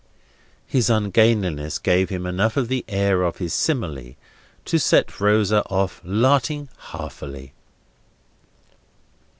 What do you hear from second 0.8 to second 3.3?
ungainliness gave him enough of the air